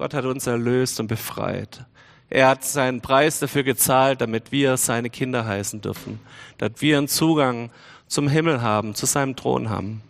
[0.00, 1.84] Gott hat uns erlöst und befreit.
[2.30, 6.20] Er hat seinen Preis dafür gezahlt, damit wir seine Kinder heißen dürfen,
[6.56, 7.70] damit wir einen Zugang
[8.06, 10.00] zum Himmel haben, zu seinem Thron haben.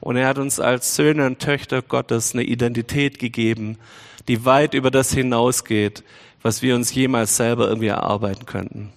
[0.00, 3.78] Und er hat uns als Söhne und Töchter Gottes eine Identität gegeben,
[4.26, 6.02] die weit über das hinausgeht,
[6.42, 8.92] was wir uns jemals selber irgendwie erarbeiten könnten.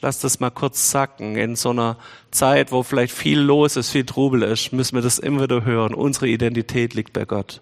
[0.00, 1.36] Lass das mal kurz sacken.
[1.36, 1.98] In so einer
[2.30, 5.92] Zeit, wo vielleicht viel los ist, viel Trubel ist, müssen wir das immer wieder hören.
[5.92, 7.60] Unsere Identität liegt bei Gott.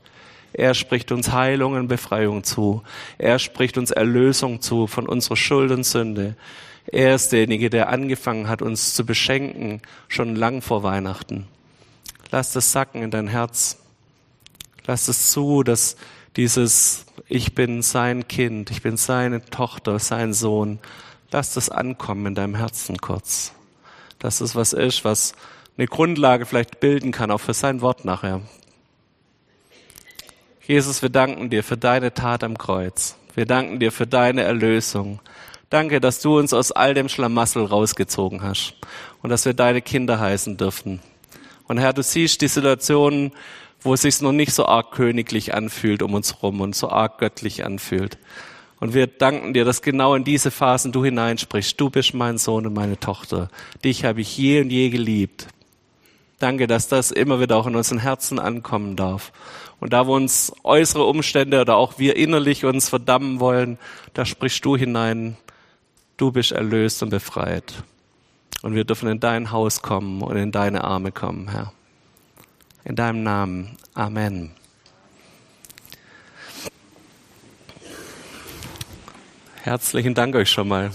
[0.52, 2.82] Er spricht uns Heilung und Befreiung zu.
[3.18, 6.36] Er spricht uns Erlösung zu von unserer Schuld und Sünde.
[6.86, 11.46] Er ist derjenige, der angefangen hat, uns zu beschenken, schon lang vor Weihnachten.
[12.30, 13.78] Lass das sacken in dein Herz.
[14.86, 15.96] Lass es zu, dass
[16.36, 20.78] dieses Ich bin sein Kind, ich bin seine Tochter, sein Sohn,
[21.30, 23.52] lass das ankommen in deinem Herzen kurz.
[24.18, 25.34] Dass es was ist, was
[25.76, 28.42] eine Grundlage vielleicht bilden kann, auch für sein Wort nachher.
[30.70, 33.16] Jesus, wir danken dir für deine Tat am Kreuz.
[33.34, 35.18] Wir danken dir für deine Erlösung.
[35.68, 38.74] Danke, dass du uns aus all dem Schlamassel rausgezogen hast
[39.20, 41.00] und dass wir deine Kinder heißen dürfen.
[41.66, 43.32] Und Herr, du siehst die Situationen,
[43.80, 47.18] wo es sich noch nicht so arg königlich anfühlt um uns rum und so arg
[47.18, 48.16] göttlich anfühlt.
[48.78, 51.80] Und wir danken dir, dass genau in diese Phasen du hineinsprichst.
[51.80, 53.48] Du bist mein Sohn und meine Tochter.
[53.82, 55.48] Dich habe ich je und je geliebt.
[56.40, 59.30] Danke, dass das immer wieder auch in unseren Herzen ankommen darf.
[59.78, 63.78] Und da, wo uns äußere Umstände oder auch wir innerlich uns verdammen wollen,
[64.14, 65.36] da sprichst du hinein,
[66.16, 67.84] du bist erlöst und befreit.
[68.62, 71.74] Und wir dürfen in dein Haus kommen und in deine Arme kommen, Herr.
[72.84, 73.76] In deinem Namen.
[73.92, 74.52] Amen.
[79.62, 80.90] Herzlichen Dank euch schon mal.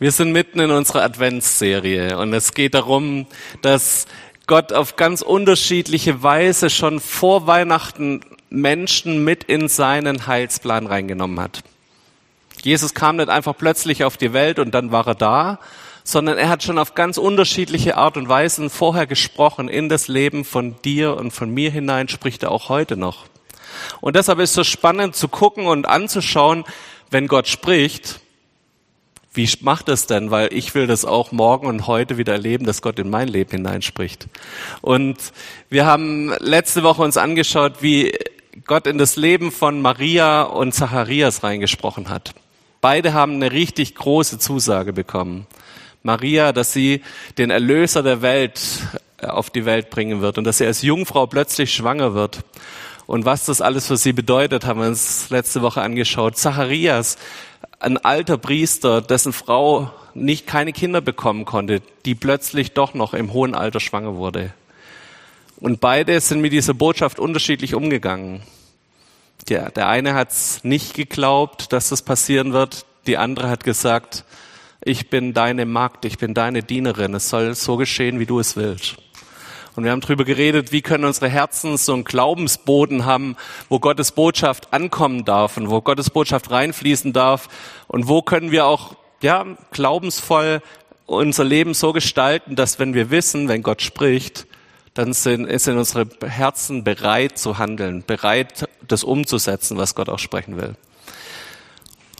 [0.00, 3.26] Wir sind mitten in unserer Adventsserie und es geht darum,
[3.62, 4.06] dass
[4.46, 11.64] Gott auf ganz unterschiedliche Weise schon vor Weihnachten Menschen mit in seinen Heilsplan reingenommen hat.
[12.62, 15.58] Jesus kam nicht einfach plötzlich auf die Welt und dann war er da,
[16.04, 19.68] sondern er hat schon auf ganz unterschiedliche Art und Weisen vorher gesprochen.
[19.68, 23.26] In das Leben von dir und von mir hinein spricht er auch heute noch.
[24.00, 26.64] Und deshalb ist es so spannend zu gucken und anzuschauen,
[27.10, 28.20] wenn Gott spricht,
[29.34, 30.30] wie macht es denn?
[30.30, 33.50] Weil ich will das auch morgen und heute wieder erleben, dass Gott in mein Leben
[33.50, 34.26] hineinspricht.
[34.80, 35.16] Und
[35.70, 38.16] wir haben letzte Woche uns angeschaut, wie
[38.66, 42.34] Gott in das Leben von Maria und Zacharias reingesprochen hat.
[42.80, 45.46] Beide haben eine richtig große Zusage bekommen.
[46.02, 47.02] Maria, dass sie
[47.36, 48.60] den Erlöser der Welt
[49.20, 52.40] äh, auf die Welt bringen wird und dass sie als Jungfrau plötzlich schwanger wird.
[53.06, 56.36] Und was das alles für sie bedeutet, haben wir uns letzte Woche angeschaut.
[56.36, 57.16] Zacharias,
[57.80, 63.32] ein alter Priester, dessen Frau nicht keine Kinder bekommen konnte, die plötzlich doch noch im
[63.32, 64.52] hohen Alter schwanger wurde.
[65.60, 68.42] Und beide sind mit dieser Botschaft unterschiedlich umgegangen.
[69.48, 70.32] Der, der eine hat
[70.62, 72.84] nicht geglaubt, dass das passieren wird.
[73.06, 74.24] Die andere hat gesagt,
[74.82, 77.14] ich bin deine Magd, ich bin deine Dienerin.
[77.14, 78.96] Es soll so geschehen, wie du es willst.
[79.78, 83.36] Und wir haben darüber geredet, wie können unsere Herzen so einen Glaubensboden haben,
[83.68, 87.48] wo Gottes Botschaft ankommen darf und wo Gottes Botschaft reinfließen darf
[87.86, 90.62] und wo können wir auch, ja, glaubensvoll
[91.06, 94.48] unser Leben so gestalten, dass wenn wir wissen, wenn Gott spricht,
[94.94, 100.56] dann sind, sind unsere Herzen bereit zu handeln, bereit, das umzusetzen, was Gott auch sprechen
[100.56, 100.74] will.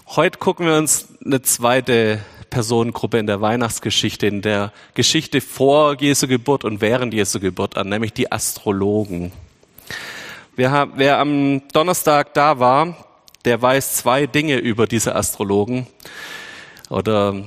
[0.07, 2.21] Heute gucken wir uns eine zweite
[2.51, 7.89] Personengruppe in der Weihnachtsgeschichte, in der Geschichte vor Jesu Geburt und während Jesu Geburt an,
[7.89, 9.33] nämlich die Astrologen.
[10.57, 12.97] Wer, wer am Donnerstag da war,
[13.45, 15.87] der weiß zwei Dinge über diese Astrologen.
[16.91, 17.45] Oder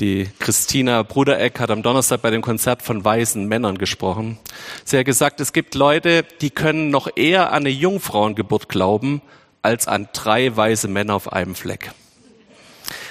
[0.00, 4.38] die Christina Brudereck hat am Donnerstag bei dem Konzert von weisen Männern gesprochen.
[4.84, 9.22] Sie hat gesagt, es gibt Leute, die können noch eher an eine Jungfrauengeburt glauben,
[9.62, 11.92] als an drei weise Männer auf einem Fleck.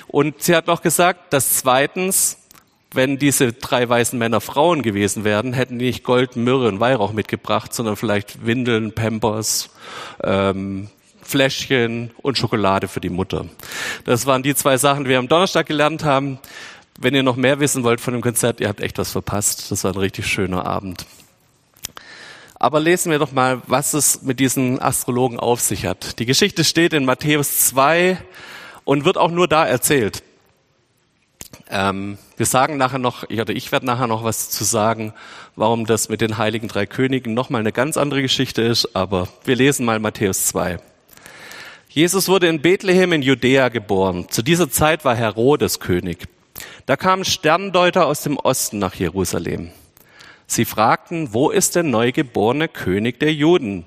[0.08, 2.38] Und sie hat noch gesagt, dass zweitens,
[2.94, 7.12] wenn diese drei weißen Männer Frauen gewesen wären, hätten die nicht Gold, Myrrhe und Weihrauch
[7.12, 9.70] mitgebracht, sondern vielleicht Windeln, Pampers,
[10.24, 10.90] ähm,
[11.22, 13.46] Fläschchen und Schokolade für die Mutter.
[14.06, 16.40] Das waren die zwei Sachen, die wir am Donnerstag gelernt haben.
[16.98, 19.70] Wenn ihr noch mehr wissen wollt von dem Konzert, ihr habt echt was verpasst.
[19.72, 21.06] Das war ein richtig schöner Abend.
[22.58, 26.20] Aber lesen wir doch mal, was es mit diesen Astrologen auf sich hat.
[26.20, 28.18] Die Geschichte steht in Matthäus 2,
[28.86, 30.24] und wird auch nur da erzählt.
[31.70, 35.14] Ähm, wir sagen nachher noch, oder ich werde nachher noch was zu sagen,
[35.56, 39.56] warum das mit den heiligen drei Königen nochmal eine ganz andere Geschichte ist, aber wir
[39.56, 40.80] lesen mal Matthäus 2.
[41.90, 44.28] Jesus wurde in Bethlehem in Judäa geboren.
[44.30, 46.28] Zu dieser Zeit war Herodes König.
[46.86, 49.72] Da kamen Sterndeuter aus dem Osten nach Jerusalem.
[50.46, 53.86] Sie fragten, wo ist der neugeborene König der Juden?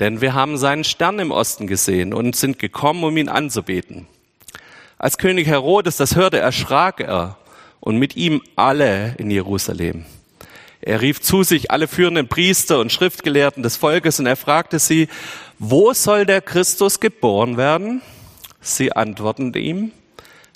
[0.00, 4.06] Denn wir haben seinen Stern im Osten gesehen und sind gekommen, um ihn anzubeten.
[5.00, 7.38] Als König Herodes das hörte, erschrak er
[7.80, 10.04] und mit ihm alle in Jerusalem.
[10.82, 15.08] Er rief zu sich alle führenden Priester und Schriftgelehrten des Volkes und er fragte sie,
[15.58, 18.02] wo soll der Christus geboren werden?
[18.60, 19.92] Sie antworteten ihm,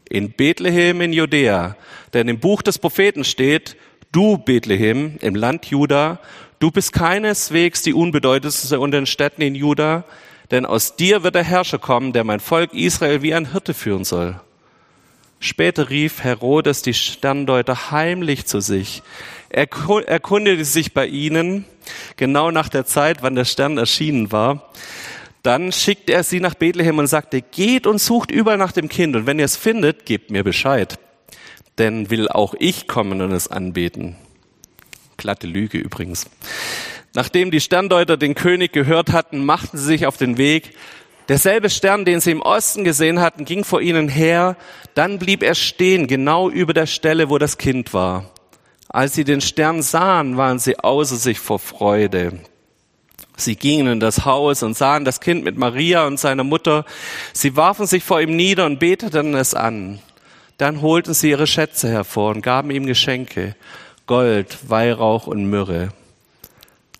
[0.06, 1.74] in Bethlehem in Judäa,
[2.12, 3.78] denn im Buch des Propheten steht,
[4.12, 6.18] du Bethlehem im Land Juda,
[6.58, 10.04] du bist keineswegs die unbedeutendste unter den Städten in Juda,
[10.50, 14.04] denn aus dir wird der Herrscher kommen, der mein Volk Israel wie ein Hirte führen
[14.04, 14.40] soll.
[15.40, 19.02] Später rief Herodes die Sterndeuter heimlich zu sich.
[19.50, 19.68] Er
[20.06, 21.64] erkundigte sich bei ihnen,
[22.16, 24.70] genau nach der Zeit, wann der Stern erschienen war.
[25.42, 29.14] Dann schickte er sie nach Bethlehem und sagte, geht und sucht überall nach dem Kind
[29.14, 30.98] und wenn ihr es findet, gebt mir Bescheid.
[31.76, 34.16] Denn will auch ich kommen und es anbeten.
[35.18, 36.26] Glatte Lüge übrigens.
[37.14, 40.74] Nachdem die Sterndeuter den König gehört hatten, machten sie sich auf den Weg.
[41.28, 44.56] Derselbe Stern, den sie im Osten gesehen hatten, ging vor ihnen her.
[44.94, 48.30] Dann blieb er stehen, genau über der Stelle, wo das Kind war.
[48.88, 52.40] Als sie den Stern sahen, waren sie außer sich vor Freude.
[53.36, 56.84] Sie gingen in das Haus und sahen das Kind mit Maria und seiner Mutter.
[57.32, 60.00] Sie warfen sich vor ihm nieder und beteten es an.
[60.58, 63.56] Dann holten sie ihre Schätze hervor und gaben ihm Geschenke,
[64.06, 65.92] Gold, Weihrauch und Myrrhe.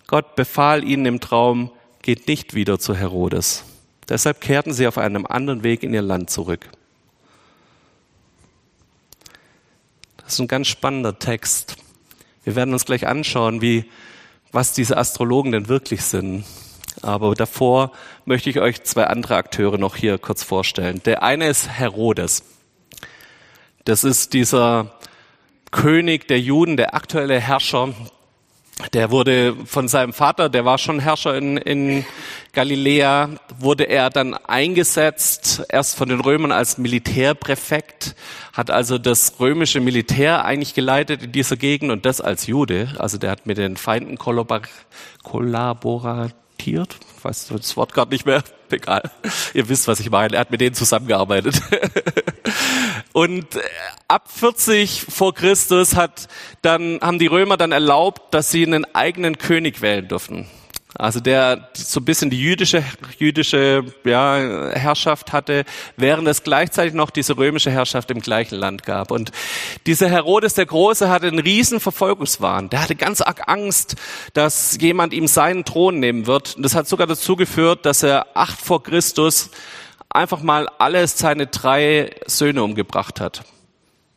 [0.07, 1.71] Gott befahl ihnen im Traum,
[2.01, 3.63] geht nicht wieder zu Herodes.
[4.07, 6.69] Deshalb kehrten sie auf einem anderen Weg in ihr Land zurück.
[10.17, 11.77] Das ist ein ganz spannender Text.
[12.43, 13.85] Wir werden uns gleich anschauen, wie
[14.51, 16.45] was diese Astrologen denn wirklich sind.
[17.01, 17.91] Aber davor
[18.25, 21.01] möchte ich euch zwei andere Akteure noch hier kurz vorstellen.
[21.05, 22.43] Der eine ist Herodes.
[23.83, 24.95] Das ist dieser
[25.71, 27.93] König der Juden, der aktuelle Herrscher
[28.91, 32.05] der wurde von seinem Vater, der war schon Herrscher in, in
[32.51, 38.15] Galiläa, wurde er dann eingesetzt, erst von den Römern als Militärpräfekt,
[38.51, 42.89] hat also das römische Militär eigentlich geleitet in dieser Gegend und das als Jude.
[42.97, 44.17] Also der hat mit den Feinden
[46.55, 49.11] kollaboratiert, ich weiß das Wort gerade nicht mehr, egal.
[49.53, 50.35] Ihr wisst, was ich meine.
[50.35, 51.61] Er hat mit denen zusammengearbeitet.
[53.13, 53.61] Und äh,
[54.07, 56.27] ab 40 vor Christus hat
[56.61, 60.47] dann, haben die Römer dann erlaubt, dass sie einen eigenen König wählen durften.
[60.97, 62.83] Also der so ein bisschen die jüdische,
[63.19, 65.65] jüdische ja, Herrschaft hatte,
[65.97, 69.11] während es gleichzeitig noch diese römische Herrschaft im gleichen Land gab.
[69.11, 69.31] Und
[69.87, 72.69] dieser Herodes der Große hatte einen riesen Verfolgungswahn.
[72.69, 73.95] Der hatte ganz arg Angst,
[74.33, 76.55] dass jemand ihm seinen Thron nehmen wird.
[76.55, 79.49] Und das hat sogar dazu geführt, dass er acht vor Christus
[80.09, 83.43] einfach mal alles seine drei Söhne umgebracht hat.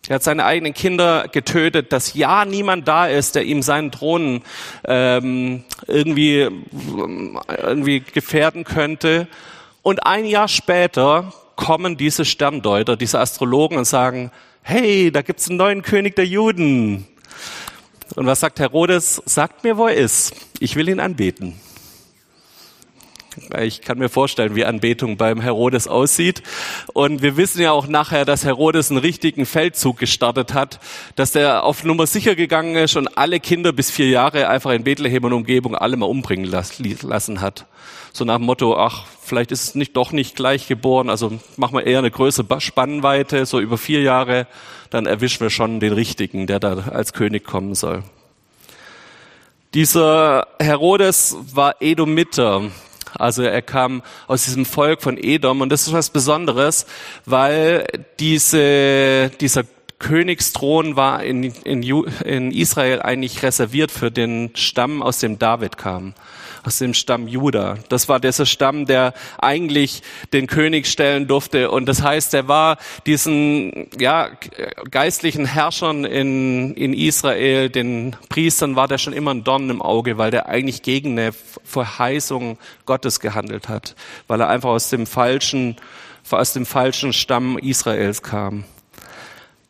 [0.08, 4.42] Er hat seine eigenen Kinder getötet, dass ja niemand da ist, der ihm seinen Thron
[4.84, 6.48] ähm, irgendwie,
[7.62, 9.28] irgendwie gefährden könnte.
[9.82, 14.30] Und ein Jahr später kommen diese Sterndeuter, diese Astrologen und sagen,
[14.62, 17.06] hey, da gibt's einen neuen König der Juden.
[18.14, 19.22] Und was sagt Herodes?
[19.26, 20.34] Sagt mir, wo er ist.
[20.58, 21.60] Ich will ihn anbeten.
[23.60, 26.42] Ich kann mir vorstellen, wie Anbetung beim Herodes aussieht.
[26.92, 30.80] Und wir wissen ja auch nachher, dass Herodes einen richtigen Feldzug gestartet hat,
[31.14, 34.84] dass der auf Nummer sicher gegangen ist und alle Kinder bis vier Jahre einfach in
[34.84, 37.66] Bethlehem und Umgebung alle mal umbringen lassen hat.
[38.12, 41.76] So nach dem Motto, ach, vielleicht ist es nicht doch nicht gleich geboren, also machen
[41.76, 44.46] wir eher eine größere Spannweite, so über vier Jahre,
[44.90, 48.02] dann erwischen wir schon den Richtigen, der da als König kommen soll.
[49.74, 52.62] Dieser Herodes war Edomiter.
[53.14, 56.86] Also er kam aus diesem Volk von Edom und das ist was Besonderes,
[57.24, 57.86] weil
[58.18, 59.64] diese, dieser
[59.98, 66.14] Königsthron war in, in, in Israel eigentlich reserviert für den Stamm, aus dem David kam
[66.64, 67.78] aus dem Stamm Juda.
[67.88, 71.70] Das war dieser Stamm, der eigentlich den König stellen durfte.
[71.70, 74.30] Und das heißt, er war diesen ja,
[74.90, 80.18] geistlichen Herrschern in, in Israel, den Priestern, war der schon immer ein Dorn im Auge,
[80.18, 81.32] weil der eigentlich gegen eine
[81.64, 83.94] Verheißung Gottes gehandelt hat,
[84.26, 85.76] weil er einfach aus dem falschen,
[86.30, 88.64] aus dem falschen Stamm Israels kam.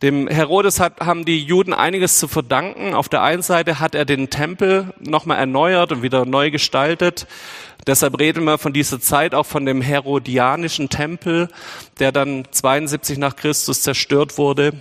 [0.02, 2.94] Dem Herodes hat, haben die Juden einiges zu verdanken.
[2.94, 7.26] Auf der einen Seite hat er den Tempel nochmal erneuert und wieder neu gestaltet.
[7.84, 11.48] Deshalb reden wir von dieser Zeit auch von dem Herodianischen Tempel,
[11.98, 14.74] der dann 72 nach Christus zerstört wurde.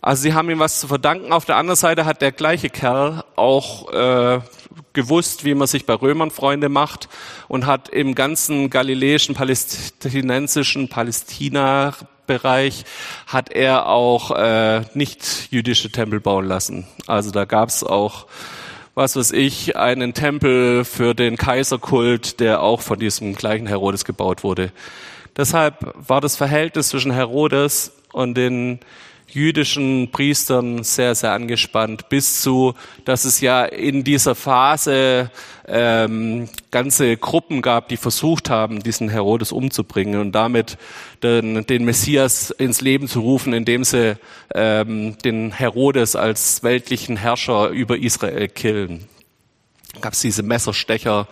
[0.00, 1.32] Also sie haben ihm was zu verdanken.
[1.32, 4.40] Auf der anderen Seite hat der gleiche Kerl auch äh,
[4.92, 7.08] gewusst, wie man sich bei Römern Freunde macht
[7.48, 10.88] und hat im ganzen galiläischen, palästinensischen
[12.26, 12.84] Palästina-Bereich
[13.26, 16.86] hat er auch äh, nicht jüdische Tempel bauen lassen.
[17.06, 18.26] Also da gab es auch
[18.96, 24.44] was weiß ich, einen Tempel für den Kaiserkult, der auch von diesem gleichen Herodes gebaut
[24.44, 24.70] wurde.
[25.36, 28.78] Deshalb war das Verhältnis zwischen Herodes und den
[29.34, 32.74] jüdischen Priestern sehr, sehr angespannt, bis zu,
[33.04, 35.30] dass es ja in dieser Phase
[35.66, 40.78] ähm, ganze Gruppen gab, die versucht haben, diesen Herodes umzubringen und damit
[41.22, 44.16] den, den Messias ins Leben zu rufen, indem sie
[44.54, 49.08] ähm, den Herodes als weltlichen Herrscher über Israel killen
[50.00, 51.26] gab es diese Messerstecher,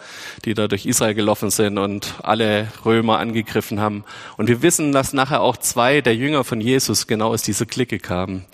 [0.44, 4.04] die da durch Israel gelaufen sind und alle Römer angegriffen haben.
[4.36, 7.98] Und wir wissen, dass nachher auch zwei der Jünger von Jesus genau aus dieser Clique
[7.98, 8.44] kamen,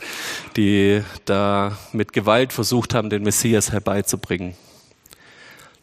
[0.57, 4.57] die da mit Gewalt versucht haben, den Messias herbeizubringen.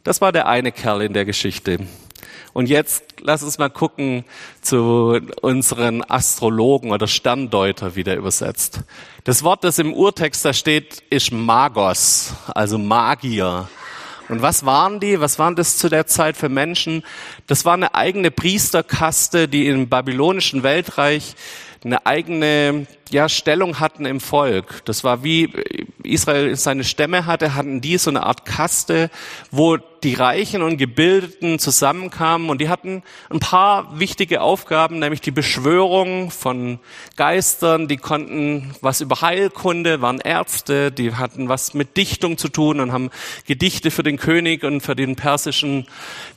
[0.03, 1.79] Das war der eine Kerl in der Geschichte.
[2.55, 4.23] Und jetzt lass uns mal gucken
[4.61, 8.79] zu unseren Astrologen oder Sterndeuter, wie der übersetzt.
[9.25, 13.67] Das Wort, das im Urtext da steht, ist Magos, also Magier.
[14.29, 15.19] Und was waren die?
[15.19, 17.03] Was waren das zu der Zeit für Menschen?
[17.47, 21.35] Das war eine eigene Priesterkaste, die im babylonischen Weltreich
[21.83, 24.83] eine eigene ja, Stellung hatten im Volk.
[24.85, 25.53] Das war wie
[26.03, 29.11] Israel seine Stämme hatte, hatten die so eine Art Kaste,
[29.51, 35.31] wo die Reichen und Gebildeten zusammenkamen und die hatten ein paar wichtige Aufgaben, nämlich die
[35.31, 36.77] Beschwörung von
[37.15, 42.81] Geistern, die konnten was über Heilkunde, waren Ärzte, die hatten was mit Dichtung zu tun
[42.81, 43.09] und haben
[43.47, 45.87] Gedichte für den König und für den persischen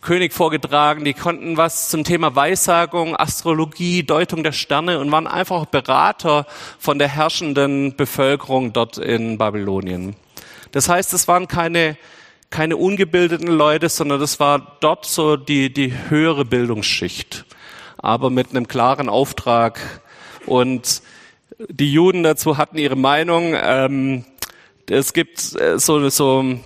[0.01, 5.67] König vorgetragen, die konnten was zum Thema Weissagung, Astrologie, Deutung der Sterne und waren einfach
[5.67, 6.47] Berater
[6.79, 10.17] von der herrschenden Bevölkerung dort in Babylonien.
[10.73, 11.99] Das heißt, es waren keine
[12.51, 17.45] keine ungebildeten Leute, sondern das war dort so die, die höhere Bildungsschicht,
[17.99, 20.03] aber mit einem klaren Auftrag.
[20.47, 21.03] Und
[21.69, 23.55] die Juden dazu hatten ihre Meinung.
[23.55, 24.25] Ähm,
[24.89, 26.59] es gibt äh, so, so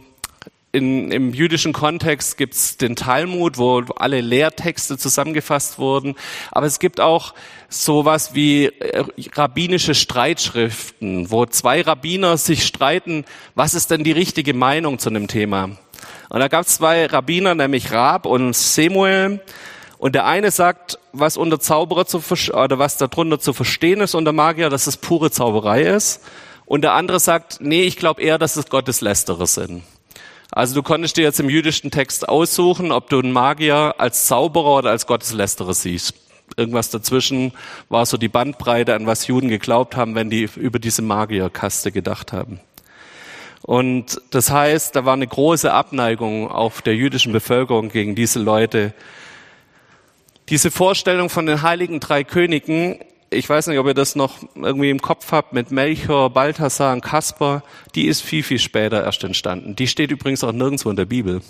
[0.72, 6.14] in, im jüdischen Kontext gibt's den Talmud, wo alle Lehrtexte zusammengefasst wurden.
[6.50, 7.34] Aber es gibt auch
[7.68, 14.54] sowas wie äh, rabbinische Streitschriften, wo zwei Rabbiner sich streiten, was ist denn die richtige
[14.54, 15.76] Meinung zu einem Thema.
[16.30, 19.40] Und da gab's zwei Rabbiner, nämlich Rab und Samuel.
[19.98, 22.22] Und der eine sagt, was unter Zauberer zu
[22.54, 26.22] oder was darunter zu verstehen ist unter Magier, dass es pure Zauberei ist.
[26.64, 29.82] Und der andere sagt, nee, ich glaube eher, dass es Gotteslästerer sind.
[30.54, 34.76] Also du konntest dir jetzt im jüdischen Text aussuchen, ob du einen Magier als Zauberer
[34.76, 36.14] oder als Gotteslästerer siehst.
[36.58, 37.52] Irgendwas dazwischen
[37.88, 42.34] war so die Bandbreite, an was Juden geglaubt haben, wenn die über diese Magierkaste gedacht
[42.34, 42.60] haben.
[43.62, 48.92] Und das heißt, da war eine große Abneigung auf der jüdischen Bevölkerung gegen diese Leute.
[50.50, 52.98] Diese Vorstellung von den heiligen drei Königen
[53.32, 57.00] ich weiß nicht, ob ihr das noch irgendwie im Kopf habt mit Melchior, Balthasar und
[57.02, 57.62] Kaspar,
[57.94, 59.76] die ist viel, viel später erst entstanden.
[59.76, 61.40] Die steht übrigens auch nirgendwo in der Bibel.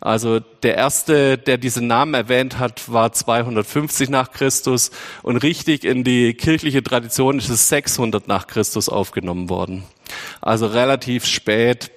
[0.00, 4.90] Also der erste, der diesen Namen erwähnt hat, war 250 nach Christus
[5.22, 9.84] und richtig in die kirchliche Tradition ist es 600 nach Christus aufgenommen worden.
[10.40, 11.92] Also relativ spät.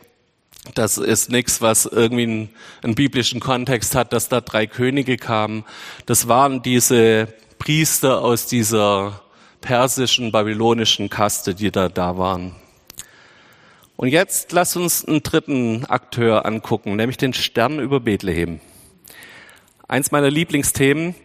[0.76, 2.50] Das ist nichts, was irgendwie einen,
[2.84, 5.64] einen biblischen Kontext hat, dass da drei Könige kamen.
[6.06, 7.28] Das waren diese
[7.66, 9.22] Priester aus dieser
[9.60, 12.56] persischen, babylonischen Kaste, die da da waren.
[13.96, 18.60] Und jetzt lass uns einen dritten Akteur angucken, nämlich den Stern über Bethlehem.
[19.88, 21.16] Eins meiner Lieblingsthemen.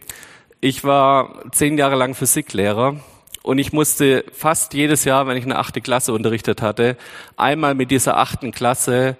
[0.61, 2.95] Ich war zehn Jahre lang Physiklehrer
[3.43, 6.97] und ich musste fast jedes Jahr, wenn ich eine achte Klasse unterrichtet hatte,
[7.37, 9.15] einmal mit dieser achten Klasse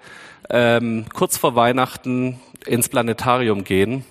[0.50, 4.04] ähm, kurz vor Weihnachten ins Planetarium gehen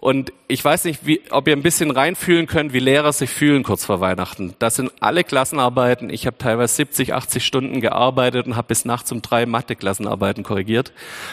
[0.00, 3.62] und ich weiß nicht, wie, ob ihr ein bisschen reinfühlen könnt, wie Lehrer sich fühlen
[3.62, 4.54] kurz vor Weihnachten.
[4.58, 6.08] Das sind alle Klassenarbeiten.
[6.08, 10.92] Ich habe teilweise 70, 80 Stunden gearbeitet und habe bis nachts um drei Mathe-Klassenarbeiten korrigiert.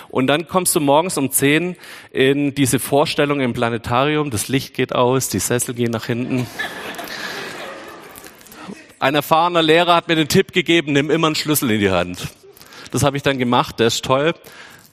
[0.09, 1.77] Und dann kommst du morgens um zehn
[2.11, 4.31] in diese Vorstellung im Planetarium.
[4.31, 6.45] Das Licht geht aus, die Sessel gehen nach hinten.
[8.99, 12.27] Ein erfahrener Lehrer hat mir den Tipp gegeben, nimm immer einen Schlüssel in die Hand.
[12.91, 14.33] Das habe ich dann gemacht, der ist toll.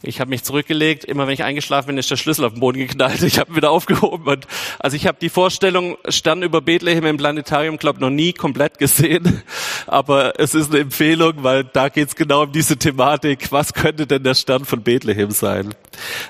[0.06, 2.78] Ich habe mich zurückgelegt, immer wenn ich eingeschlafen bin, ist der Schlüssel auf den Boden
[2.78, 3.22] geknallt.
[3.22, 4.26] Ich habe ihn wieder aufgehoben.
[4.26, 4.46] Und
[4.78, 9.42] also ich habe die Vorstellung Stern über Bethlehem im Planetarium, glaube noch nie komplett gesehen.
[9.86, 13.50] Aber es ist eine Empfehlung, weil da geht es genau um diese Thematik.
[13.50, 15.74] Was könnte denn der Stern von Bethlehem sein?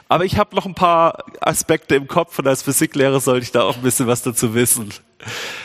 [0.08, 3.62] Aber ich habe noch ein paar Aspekte im Kopf und als Physiklehrer sollte ich da
[3.62, 4.90] auch ein bisschen was dazu wissen.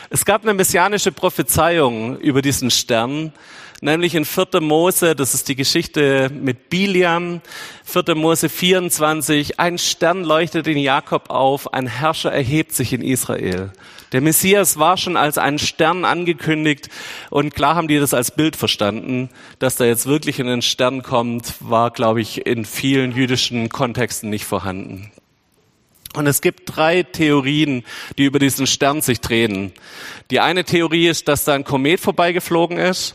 [0.08, 3.32] Es gab eine messianische Prophezeiung über diesen Stern
[3.80, 4.60] nämlich in 4.
[4.60, 7.40] Mose, das ist die Geschichte mit Biliam,
[7.84, 8.14] 4.
[8.14, 13.72] Mose 24, ein Stern leuchtet in Jakob auf, ein Herrscher erhebt sich in Israel.
[14.12, 16.88] Der Messias war schon als ein Stern angekündigt
[17.30, 19.30] und klar haben die das als Bild verstanden.
[19.60, 24.28] Dass da jetzt wirklich in den Stern kommt, war, glaube ich, in vielen jüdischen Kontexten
[24.28, 25.12] nicht vorhanden.
[26.14, 27.84] Und es gibt drei Theorien,
[28.18, 29.72] die über diesen Stern sich drehen.
[30.32, 33.14] Die eine Theorie ist, dass da ein Komet vorbeigeflogen ist.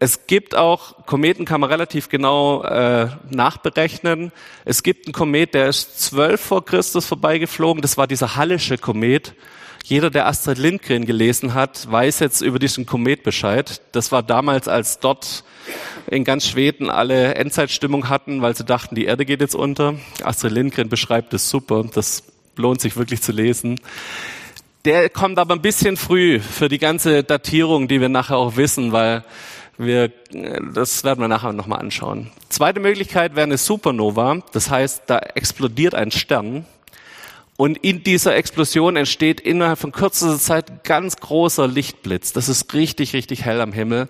[0.00, 4.30] Es gibt auch, Kometen kann man relativ genau äh, nachberechnen.
[4.64, 7.82] Es gibt einen Komet, der ist zwölf vor Christus vorbeigeflogen.
[7.82, 9.34] Das war dieser Hallische Komet.
[9.84, 13.80] Jeder, der Astrid Lindgren gelesen hat, weiß jetzt über diesen Komet Bescheid.
[13.90, 15.42] Das war damals, als dort
[16.06, 19.96] in ganz Schweden alle Endzeitstimmung hatten, weil sie dachten, die Erde geht jetzt unter.
[20.22, 21.84] Astrid Lindgren beschreibt es super.
[21.92, 22.22] Das
[22.54, 23.80] lohnt sich wirklich zu lesen.
[24.84, 28.92] Der kommt aber ein bisschen früh für die ganze Datierung, die wir nachher auch wissen,
[28.92, 29.24] weil
[29.78, 30.12] wir,
[30.74, 32.30] das werden wir nachher nochmal anschauen.
[32.48, 34.42] Zweite Möglichkeit wäre eine Supernova.
[34.52, 36.66] Das heißt, da explodiert ein Stern
[37.60, 42.32] und in dieser Explosion entsteht innerhalb von kürzester Zeit ganz großer Lichtblitz.
[42.32, 44.08] Das ist richtig, richtig hell am Himmel.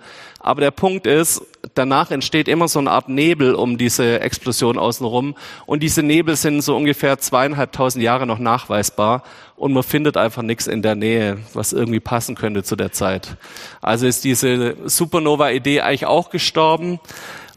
[0.48, 1.42] Aber der Punkt ist,
[1.74, 5.34] danach entsteht immer so eine Art Nebel um diese Explosion außenrum.
[5.66, 9.24] Und diese Nebel sind so ungefähr zweieinhalbtausend Jahre noch nachweisbar.
[9.56, 13.36] Und man findet einfach nichts in der Nähe, was irgendwie passen könnte zu der Zeit.
[13.82, 16.98] Also ist diese Supernova-Idee eigentlich auch gestorben.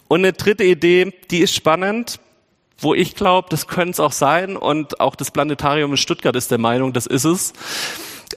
[0.09, 2.19] Und eine dritte Idee, die ist spannend
[2.83, 6.49] wo ich glaube, das könnte es auch sein und auch das Planetarium in Stuttgart ist
[6.49, 7.53] der Meinung, das ist es.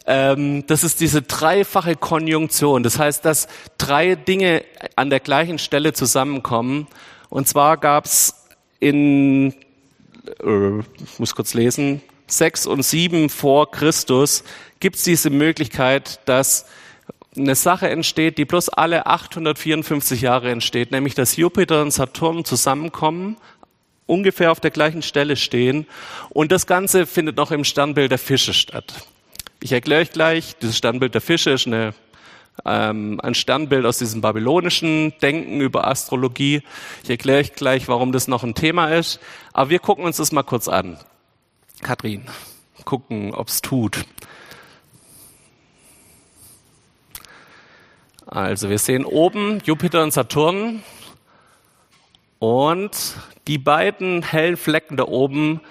[0.06, 2.82] Ähm, das ist diese dreifache Konjunktion.
[2.82, 3.48] Das heißt, dass
[3.78, 4.64] drei Dinge
[4.96, 6.86] an der gleichen Stelle zusammenkommen.
[7.30, 8.34] Und zwar gab es
[8.80, 9.54] in,
[10.42, 10.82] äh,
[11.18, 14.44] muss kurz lesen, sechs und sieben vor Christus
[14.80, 16.66] gibt es diese Möglichkeit, dass
[17.36, 23.36] eine Sache entsteht, die bloß alle 854 Jahre entsteht, nämlich dass Jupiter und Saturn zusammenkommen
[24.06, 25.86] ungefähr auf der gleichen Stelle stehen.
[26.30, 29.06] Und das Ganze findet noch im Sternbild der Fische statt.
[29.64, 31.94] Ich erkläre euch gleich, dieses Sternbild der Fische ist eine,
[32.66, 36.60] ähm, ein Sternbild aus diesem babylonischen Denken über Astrologie.
[37.02, 39.20] Ich erkläre euch gleich, warum das noch ein Thema ist.
[39.54, 40.98] Aber wir gucken uns das mal kurz an.
[41.82, 42.26] Kathrin,
[42.84, 44.04] gucken, ob's tut.
[48.26, 50.82] Also wir sehen oben Jupiter und Saturn
[52.38, 52.90] und
[53.46, 55.62] die beiden hellen Flecken da oben,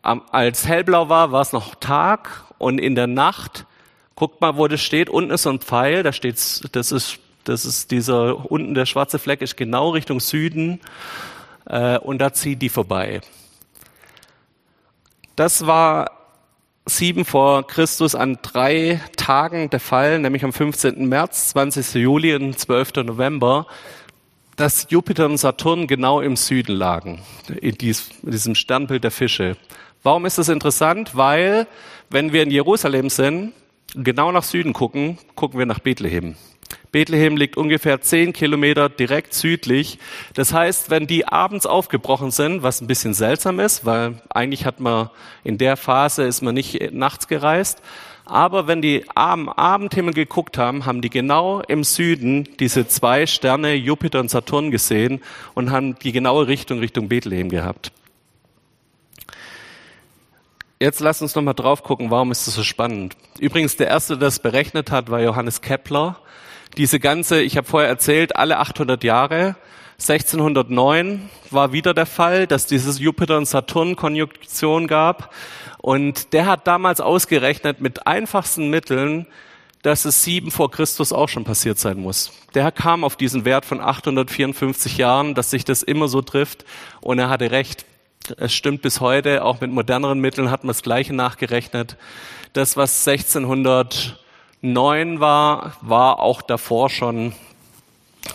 [0.00, 3.66] als hellblau war, war es noch Tag und in der Nacht,
[4.14, 7.64] guckt mal, wo das steht, unten ist so ein Pfeil, da steht's, das ist, das
[7.64, 10.80] ist dieser, unten der schwarze Fleck ist genau Richtung Süden
[11.66, 13.20] äh, und da zieht die vorbei.
[15.36, 16.10] Das war
[16.84, 21.08] sieben vor Christus an drei Tagen der Fall, nämlich am 15.
[21.08, 21.94] März, 20.
[21.94, 23.04] Juli und 12.
[23.04, 23.66] November
[24.56, 27.22] dass Jupiter und Saturn genau im Süden lagen,
[27.60, 29.56] in diesem Sternbild der Fische.
[30.02, 31.16] Warum ist das interessant?
[31.16, 31.66] Weil,
[32.10, 33.52] wenn wir in Jerusalem sind,
[33.94, 36.34] genau nach Süden gucken, gucken wir nach Bethlehem.
[36.90, 39.98] Bethlehem liegt ungefähr zehn Kilometer direkt südlich.
[40.34, 44.80] Das heißt, wenn die abends aufgebrochen sind, was ein bisschen seltsam ist, weil eigentlich hat
[44.80, 45.10] man
[45.44, 47.80] in der Phase ist man nicht nachts gereist,
[48.24, 53.74] aber wenn die am Abendhimmel geguckt haben, haben die genau im Süden diese zwei Sterne
[53.74, 55.20] Jupiter und Saturn gesehen
[55.54, 57.92] und haben die genaue Richtung Richtung Bethlehem gehabt.
[60.82, 63.16] Jetzt lasst uns noch mal drauf gucken, warum ist das so spannend?
[63.38, 66.16] Übrigens, der erste, der das berechnet hat, war Johannes Kepler.
[66.76, 69.54] Diese ganze, ich habe vorher erzählt, alle 800 Jahre
[70.00, 75.32] 1609 war wieder der Fall, dass dieses Jupiter- und Saturn-Konjunktion gab.
[75.78, 79.28] Und der hat damals ausgerechnet mit einfachsten Mitteln,
[79.82, 82.32] dass es sieben vor Christus auch schon passiert sein muss.
[82.54, 86.64] Der kam auf diesen Wert von 854 Jahren, dass sich das immer so trifft.
[87.00, 87.86] Und er hatte recht.
[88.36, 91.96] Es stimmt bis heute, auch mit moderneren Mitteln hat man das Gleiche nachgerechnet.
[92.52, 97.34] Das, was 1609 war, war auch davor schon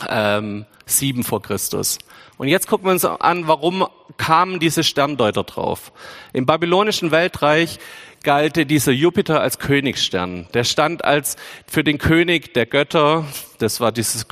[0.10, 2.00] ähm, sieben vor Christus.
[2.38, 5.94] Und jetzt gucken wir uns an, warum kamen diese Sterndeuter drauf.
[6.34, 7.80] Im babylonischen Weltreich
[8.24, 10.48] galt dieser Jupiter als Königsstern.
[10.54, 13.26] Der stand als für den König der Götter,
[13.60, 14.28] das war dieses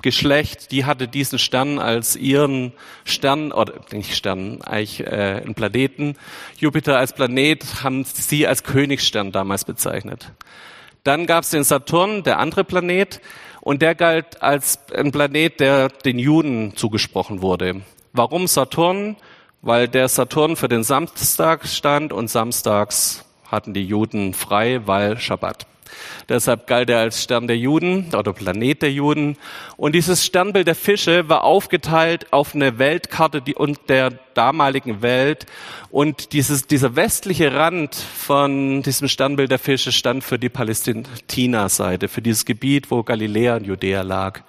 [0.00, 2.72] Königsgeschlecht, die hatte diesen Stern als ihren
[3.04, 6.16] Stern, oder nicht Stern, eigentlich äh, einen Planeten.
[6.58, 10.32] Jupiter als Planet haben sie als Königsstern damals bezeichnet.
[11.04, 13.20] Dann gab es den Saturn, der andere Planet,
[13.60, 17.82] und der galt als ein Planet, der den Juden zugesprochen wurde.
[18.12, 19.16] Warum Saturn?
[19.62, 25.66] Weil der Saturn für den Samstag stand und samstags hatten die Juden frei, weil Schabbat.
[26.28, 29.36] Deshalb galt er als Stern der Juden oder Planet der Juden.
[29.76, 33.42] Und dieses Sternbild der Fische war aufgeteilt auf eine Weltkarte
[33.88, 35.46] der damaligen Welt.
[35.90, 42.22] Und dieses, dieser westliche Rand von diesem Sternbild der Fische stand für die Palästina-Seite, für
[42.22, 44.42] dieses Gebiet, wo Galiläa und Judäa lag.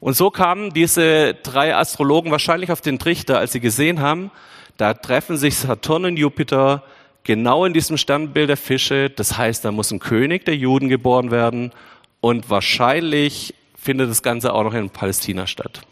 [0.00, 4.30] Und so kamen diese drei Astrologen wahrscheinlich auf den Trichter, als sie gesehen haben,
[4.78, 6.82] da treffen sich Saturn und Jupiter
[7.24, 9.10] genau in diesem Sternbild der Fische.
[9.10, 11.72] Das heißt, da muss ein König der Juden geboren werden
[12.20, 15.82] und wahrscheinlich findet das Ganze auch noch in Palästina statt.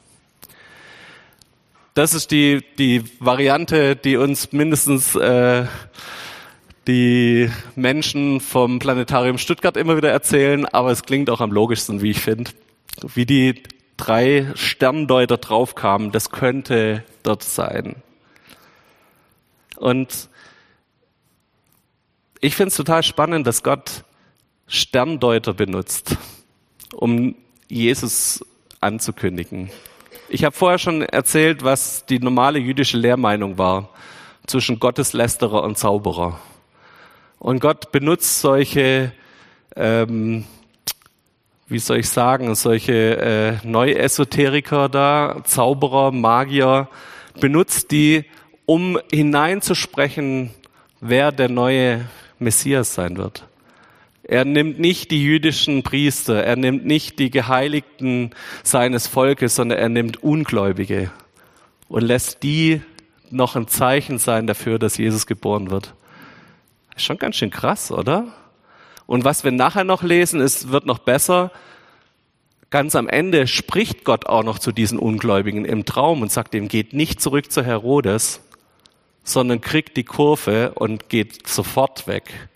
[1.94, 5.66] Das ist die, die Variante, die uns mindestens äh,
[6.86, 12.10] die Menschen vom Planetarium Stuttgart immer wieder erzählen, aber es klingt auch am logischsten, wie
[12.12, 12.52] ich finde.
[13.14, 13.62] Wie die
[13.96, 17.96] drei Sterndeuter draufkamen, das könnte dort sein.
[19.76, 20.28] Und
[22.40, 24.04] ich finde es total spannend, dass Gott
[24.66, 26.16] Sterndeuter benutzt,
[26.94, 27.34] um
[27.68, 28.44] Jesus
[28.80, 29.70] anzukündigen.
[30.28, 33.90] Ich habe vorher schon erzählt, was die normale jüdische Lehrmeinung war
[34.46, 36.38] zwischen Gotteslästerer und Zauberer.
[37.38, 39.12] Und Gott benutzt solche,
[39.74, 40.44] ähm,
[41.66, 43.16] wie soll ich sagen, solche
[43.62, 46.88] äh, Neuesoteriker da, Zauberer, Magier,
[47.40, 48.24] benutzt die,
[48.66, 50.50] um hineinzusprechen,
[51.00, 52.04] wer der neue
[52.40, 53.46] Messias sein wird.
[54.22, 58.30] Er nimmt nicht die jüdischen Priester, er nimmt nicht die Geheiligten
[58.62, 61.10] seines Volkes, sondern er nimmt Ungläubige
[61.88, 62.82] und lässt die
[63.30, 65.94] noch ein Zeichen sein dafür, dass Jesus geboren wird.
[66.94, 68.26] Ist schon ganz schön krass, oder?
[69.06, 71.50] Und was wir nachher noch lesen, ist, wird noch besser.
[72.68, 76.68] Ganz am Ende spricht Gott auch noch zu diesen Ungläubigen im Traum und sagt ihm,
[76.68, 78.42] geht nicht zurück zu Herodes,
[79.28, 82.48] sondern kriegt die Kurve und geht sofort weg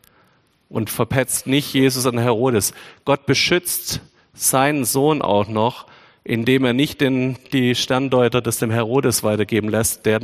[0.69, 2.73] und verpetzt nicht Jesus an Herodes.
[3.05, 4.01] Gott beschützt
[4.35, 5.87] seinen Sohn auch noch,
[6.25, 10.21] indem er nicht den, die Sterndeuter des dem Herodes weitergeben lässt, der,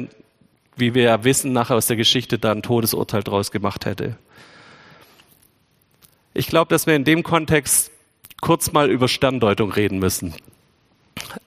[0.76, 4.16] wie wir ja wissen, nachher aus der Geschichte da ein Todesurteil draus gemacht hätte.
[6.34, 7.90] Ich glaube, dass wir in dem Kontext
[8.40, 10.34] kurz mal über Sterndeutung reden müssen.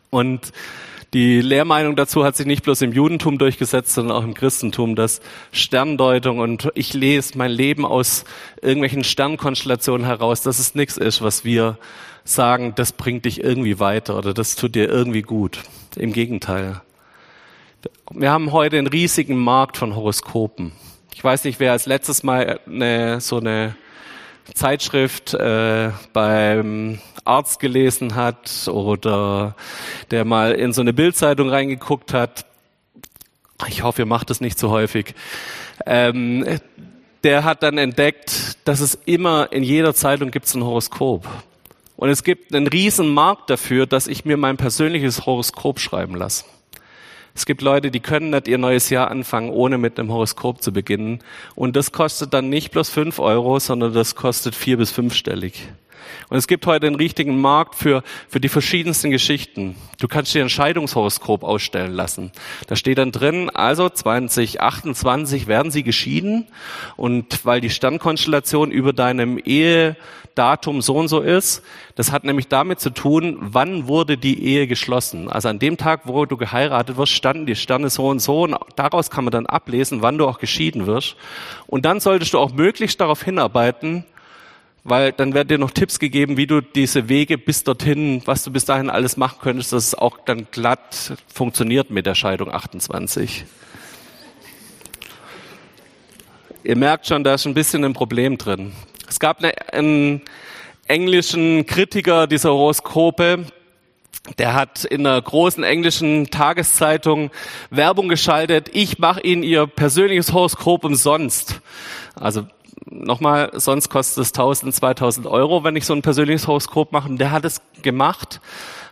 [0.10, 0.52] Und
[1.14, 5.20] die Lehrmeinung dazu hat sich nicht bloß im Judentum durchgesetzt, sondern auch im Christentum, dass
[5.52, 8.24] Sterndeutung und ich lese mein Leben aus
[8.62, 11.78] irgendwelchen Sternkonstellationen heraus, dass es nichts ist, was wir
[12.24, 15.60] sagen, das bringt dich irgendwie weiter oder das tut dir irgendwie gut.
[15.98, 16.82] Im Gegenteil.
[18.12, 20.72] Wir haben heute einen riesigen Markt von Horoskopen.
[21.14, 23.76] Ich weiß nicht, wer als letztes Mal eine, so eine
[24.54, 29.56] Zeitschrift äh, beim Arzt gelesen hat oder
[30.10, 32.46] der mal in so eine Bildzeitung reingeguckt hat.
[33.68, 35.14] Ich hoffe, ihr macht das nicht zu so häufig.
[35.86, 36.46] Ähm,
[37.24, 41.28] der hat dann entdeckt, dass es immer in jeder Zeitung gibt es ein Horoskop.
[41.96, 46.46] Und es gibt einen riesen Markt dafür, dass ich mir mein persönliches Horoskop schreiben lasse.
[47.34, 50.74] Es gibt Leute, die können nicht ihr neues Jahr anfangen, ohne mit einem Horoskop zu
[50.74, 51.20] beginnen.
[51.56, 55.70] Und das kostet dann nicht bloß fünf Euro, sondern das kostet vier bis fünfstellig.
[56.30, 59.76] Und es gibt heute einen richtigen Markt für, für die verschiedensten Geschichten.
[60.00, 62.32] Du kannst dir ein Scheidungshoroskop ausstellen lassen.
[62.68, 66.48] Da steht dann drin, also 2028 werden sie geschieden.
[66.98, 71.64] Und weil die Sternkonstellation über deinem Ehedatum so und so ist,
[71.96, 75.30] das hat nämlich damit zu tun, wann wurde die Ehe geschlossen.
[75.30, 78.44] Also an dem Tag, wo du geheiratet wirst, standen die Sterne so und so.
[78.44, 81.16] Und daraus kann man dann ablesen, wann du auch geschieden wirst.
[81.68, 84.06] Und dann solltest du auch möglichst darauf hinarbeiten,
[84.84, 88.52] weil dann werden dir noch Tipps gegeben, wie du diese Wege bis dorthin, was du
[88.52, 93.46] bis dahin alles machen könntest, dass es auch dann glatt funktioniert mit der Scheidung 28.
[96.64, 98.74] Ihr merkt schon, da ist ein bisschen ein Problem drin.
[99.08, 100.22] Es gab eine, einen
[100.88, 103.46] englischen Kritiker dieser Horoskope,
[104.38, 107.32] der hat in einer großen englischen Tageszeitung
[107.72, 108.70] Werbung geschaltet.
[108.74, 111.62] Ich mache Ihnen Ihr persönliches Horoskop umsonst.
[112.14, 112.46] Also
[112.86, 117.10] nochmal, sonst kostet es 1000, 2000 Euro, wenn ich so ein persönliches Horoskop mache.
[117.10, 118.42] Und der hat es gemacht,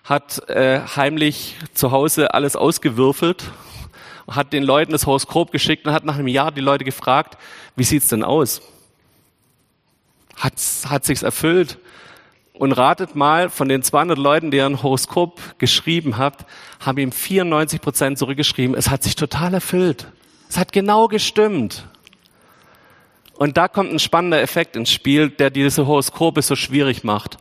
[0.03, 3.45] hat äh, heimlich zu Hause alles ausgewürfelt,
[4.29, 7.37] hat den Leuten das Horoskop geschickt und hat nach einem Jahr die Leute gefragt,
[7.75, 8.61] wie sieht's denn aus?
[10.35, 10.53] Hat,
[10.87, 11.77] hat sich's erfüllt?
[12.53, 16.45] Und ratet mal, von den 200 Leuten, die ein Horoskop geschrieben hat,
[16.81, 20.07] haben ihm 94 Prozent zurückgeschrieben, es hat sich total erfüllt.
[20.49, 21.85] Es hat genau gestimmt.
[23.39, 27.37] Und da kommt ein spannender Effekt ins Spiel, der diese Horoskope so schwierig macht.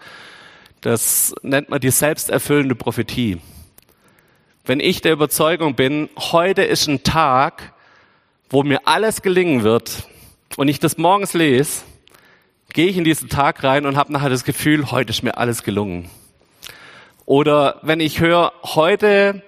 [0.81, 3.41] Das nennt man die selbsterfüllende Prophetie.
[4.65, 7.73] Wenn ich der Überzeugung bin, heute ist ein Tag,
[8.49, 10.05] wo mir alles gelingen wird,
[10.57, 11.83] und ich das morgens lese,
[12.73, 15.65] gehe ich in diesen Tag rein und habe nachher das Gefühl, heute ist mir alles
[15.65, 16.09] gelungen.
[17.27, 19.43] Oder wenn ich höre, heute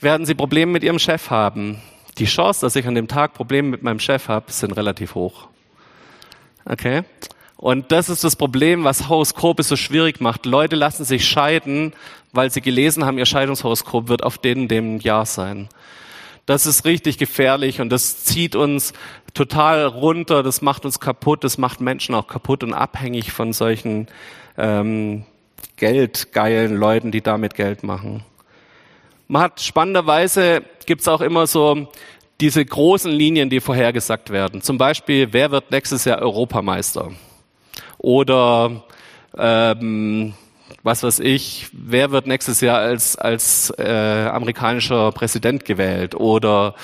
[0.00, 1.80] werden Sie Probleme mit Ihrem Chef haben,
[2.18, 5.51] die Chance, dass ich an dem Tag Probleme mit meinem Chef habe, sind relativ hoch.
[6.64, 7.02] Okay?
[7.56, 10.46] Und das ist das Problem, was Horoskope so schwierig macht.
[10.46, 11.92] Leute lassen sich scheiden,
[12.32, 15.68] weil sie gelesen haben, ihr Scheidungshoroskop wird auf den dem Jahr sein.
[16.44, 18.94] Das ist richtig gefährlich und das zieht uns
[19.32, 24.08] total runter, das macht uns kaputt, das macht Menschen auch kaputt und abhängig von solchen
[24.58, 25.24] ähm,
[25.76, 28.24] geldgeilen Leuten, die damit Geld machen.
[29.28, 31.88] Man hat spannenderweise gibt's auch immer so
[32.42, 34.62] diese großen Linien, die vorhergesagt werden.
[34.62, 37.12] Zum Beispiel, wer wird nächstes Jahr Europameister?
[37.98, 38.82] Oder
[39.38, 40.34] ähm,
[40.82, 46.74] was weiß ich, wer wird nächstes Jahr als, als äh, amerikanischer Präsident gewählt oder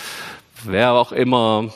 [0.64, 1.74] wer auch immer,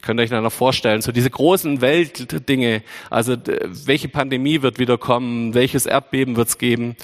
[0.00, 5.52] könnt ihr euch noch vorstellen, so diese großen Weltdinge, also welche Pandemie wird wieder kommen,
[5.52, 6.96] welches Erdbeben wird es geben.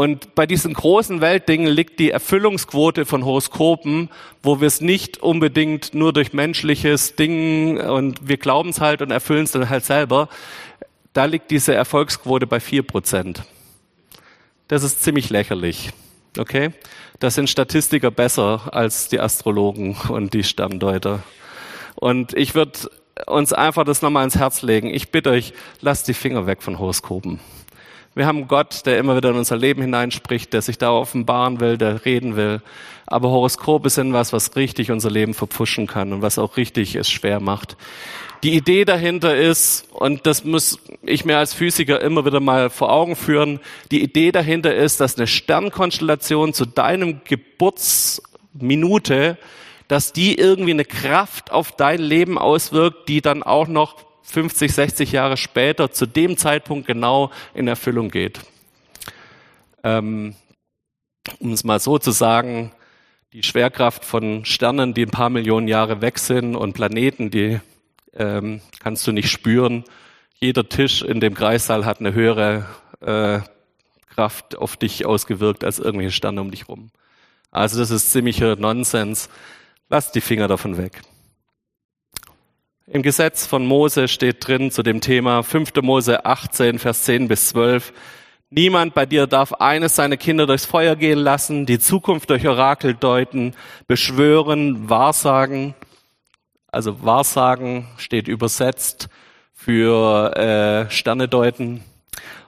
[0.00, 4.10] Und bei diesen großen Weltdingen liegt die Erfüllungsquote von Horoskopen,
[4.44, 9.10] wo wir es nicht unbedingt nur durch menschliches Ding und wir glauben es halt und
[9.10, 10.28] erfüllen es dann halt selber.
[11.14, 13.42] Da liegt diese Erfolgsquote bei vier Prozent.
[14.68, 15.90] Das ist ziemlich lächerlich.
[16.38, 16.70] Okay?
[17.18, 21.24] Das sind Statistiker besser als die Astrologen und die Sterndeuter.
[21.96, 22.88] Und ich würde
[23.26, 24.94] uns einfach das nochmal ins Herz legen.
[24.94, 27.40] Ich bitte euch, lasst die Finger weg von Horoskopen.
[28.18, 31.78] Wir haben Gott, der immer wieder in unser Leben hineinspricht, der sich da offenbaren will,
[31.78, 32.60] der reden will.
[33.06, 37.08] Aber Horoskope sind was, was richtig unser Leben verpfuschen kann und was auch richtig es
[37.08, 37.76] schwer macht.
[38.42, 42.90] Die Idee dahinter ist, und das muss ich mir als Physiker immer wieder mal vor
[42.90, 43.60] Augen führen,
[43.92, 49.38] die Idee dahinter ist, dass eine Sternkonstellation zu deinem Geburtsminute,
[49.86, 55.12] dass die irgendwie eine Kraft auf dein Leben auswirkt, die dann auch noch 50, 60
[55.12, 58.40] Jahre später zu dem Zeitpunkt genau in Erfüllung geht.
[59.82, 60.34] Ähm,
[61.40, 62.72] um es mal so zu sagen,
[63.32, 67.60] die Schwerkraft von Sternen, die ein paar Millionen Jahre weg sind und Planeten, die
[68.14, 69.84] ähm, kannst du nicht spüren.
[70.34, 72.66] Jeder Tisch in dem Kreissaal hat eine höhere
[73.00, 73.40] äh,
[74.14, 76.90] Kraft auf dich ausgewirkt als irgendwelche Sterne um dich rum.
[77.50, 79.28] Also das ist ziemlicher Nonsens.
[79.88, 81.02] Lass die Finger davon weg.
[82.90, 85.72] Im Gesetz von Mose steht drin zu dem Thema 5.
[85.82, 87.92] Mose 18, Vers 10 bis 12.
[88.50, 92.94] Niemand bei dir darf eines seiner Kinder durchs Feuer gehen lassen, die Zukunft durch Orakel
[92.94, 93.54] deuten,
[93.86, 95.74] beschwören, wahrsagen
[96.70, 99.08] also Wahrsagen steht übersetzt
[99.54, 101.82] für äh, Sterne deuten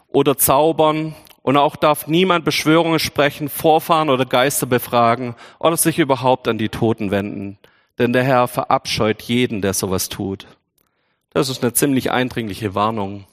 [0.09, 1.15] oder zaubern.
[1.43, 6.69] Und auch darf niemand Beschwörungen sprechen, Vorfahren oder Geister befragen oder sich überhaupt an die
[6.69, 7.59] Toten wenden.
[8.01, 10.47] Denn der Herr verabscheut jeden, der sowas tut.
[11.35, 13.27] Das ist eine ziemlich eindringliche Warnung.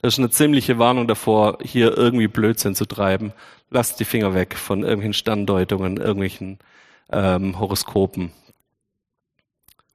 [0.00, 3.32] Das ist eine ziemliche Warnung davor, hier irgendwie Blödsinn zu treiben.
[3.68, 6.60] Lasst die Finger weg von irgendwelchen Sterndeutungen, irgendwelchen
[7.10, 8.30] ähm, Horoskopen.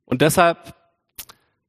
[0.04, 0.76] Und deshalb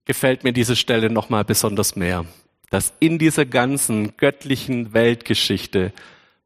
[0.05, 2.25] gefällt mir diese Stelle nochmal besonders mehr,
[2.71, 5.93] dass in dieser ganzen göttlichen Weltgeschichte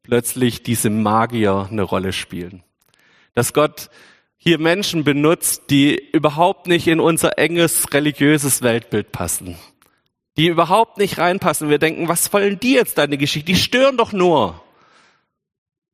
[0.03, 2.63] plötzlich diese Magier eine Rolle spielen.
[3.33, 3.89] Dass Gott
[4.47, 9.59] hier Menschen benutzt, die überhaupt nicht in unser enges religiöses Weltbild passen.
[10.37, 11.69] Die überhaupt nicht reinpassen.
[11.69, 13.47] Wir denken, was wollen die jetzt deine Geschichte?
[13.47, 14.63] Die stören doch nur.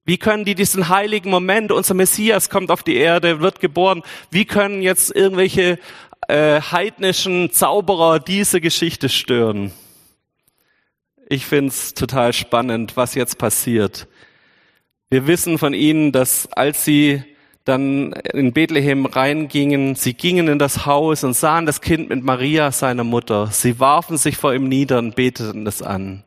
[0.04, 4.44] Wie können die diesen heiligen Moment, unser Messias kommt auf die Erde, wird geboren, wie
[4.44, 5.78] können jetzt irgendwelche
[6.28, 9.72] äh, heidnischen Zauberer diese Geschichte stören?
[11.26, 14.08] Ich find's total spannend, was jetzt passiert.
[15.08, 17.22] Wir wissen von ihnen, dass als sie
[17.64, 22.72] dann in Bethlehem reingingen, sie gingen in das Haus und sahen das Kind mit Maria,
[22.72, 23.46] seiner Mutter.
[23.48, 26.24] Sie warfen sich vor ihm nieder und beteten es an.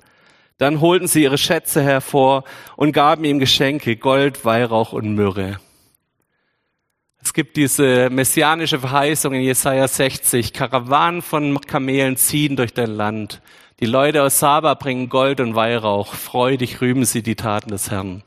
[0.58, 2.45] Dann holten sie ihre Schätze hervor
[2.78, 5.60] und gaben ihm Geschenke, Gold, Weihrauch und Myrrhe.
[7.21, 10.54] Es gibt diese messianische Verheißung in Jesaja 60.
[10.54, 13.41] Karawanen von Kamelen ziehen durch dein Land.
[13.82, 16.13] Die Leute aus Saba bringen Gold und Weihrauch.
[16.13, 18.24] Freudig rühmen sie die Taten des Herrn.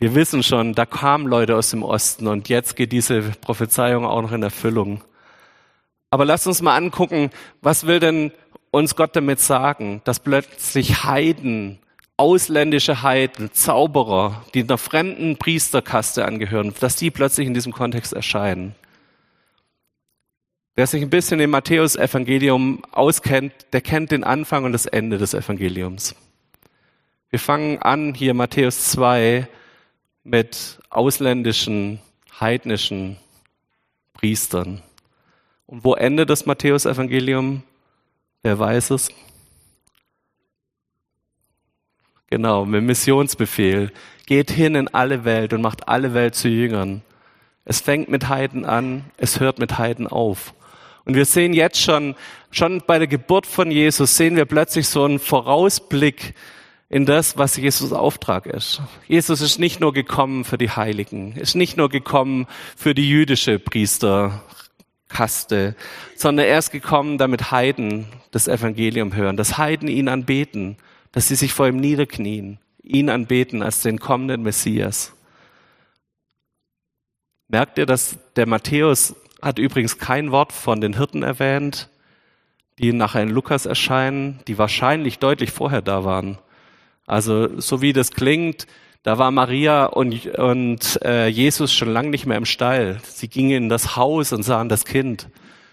[0.00, 4.22] Wir wissen schon, da kamen Leute aus dem Osten und jetzt geht diese Prophezeiung auch
[4.22, 5.04] noch in Erfüllung.
[6.08, 7.28] Aber lasst uns mal angucken,
[7.60, 8.32] was will denn
[8.70, 11.80] uns Gott damit sagen, dass plötzlich Heiden,
[12.16, 18.74] ausländische Heiden, Zauberer, die einer fremden Priesterkaste angehören, dass die plötzlich in diesem Kontext erscheinen.
[20.76, 25.34] Wer sich ein bisschen im Matthäus-Evangelium auskennt, der kennt den Anfang und das Ende des
[25.34, 26.14] Evangeliums.
[27.28, 29.46] Wir fangen an hier Matthäus 2
[30.24, 32.00] mit ausländischen,
[32.38, 33.16] heidnischen
[34.12, 34.82] Priestern.
[35.66, 37.62] Und wo endet das Matthäusevangelium?
[38.42, 39.10] Wer weiß es?
[42.28, 43.92] Genau, mit Missionsbefehl.
[44.26, 47.02] Geht hin in alle Welt und macht alle Welt zu Jüngern.
[47.64, 50.54] Es fängt mit Heiden an, es hört mit Heiden auf.
[51.04, 52.14] Und wir sehen jetzt schon,
[52.50, 56.34] schon bei der Geburt von Jesus, sehen wir plötzlich so einen Vorausblick
[56.90, 58.82] in das, was Jesus Auftrag ist.
[59.06, 63.60] Jesus ist nicht nur gekommen für die Heiligen, ist nicht nur gekommen für die jüdische
[63.60, 65.76] Priesterkaste,
[66.16, 70.78] sondern er ist gekommen, damit Heiden das Evangelium hören, dass Heiden ihn anbeten,
[71.12, 75.12] dass sie sich vor ihm niederknien, ihn anbeten als den kommenden Messias.
[77.46, 81.88] Merkt ihr, dass der Matthäus hat übrigens kein Wort von den Hirten erwähnt,
[82.78, 86.38] die nachher in Lukas erscheinen, die wahrscheinlich deutlich vorher da waren.
[87.10, 88.68] Also so wie das klingt,
[89.02, 93.00] da war Maria und, und äh, Jesus schon lange nicht mehr im Stall.
[93.02, 95.28] Sie gingen in das Haus und sahen das Kind.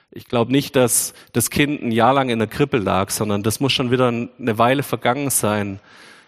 [0.09, 3.59] Ich glaube nicht, dass das Kind ein Jahr lang in der Krippe lag, sondern das
[3.59, 5.79] muss schon wieder eine Weile vergangen sein.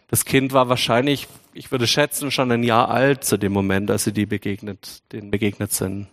[0.09, 4.03] Das Kind war wahrscheinlich, ich würde schätzen, schon ein Jahr alt zu dem Moment, als
[4.03, 6.05] sie die begegnet, denen begegnet sind.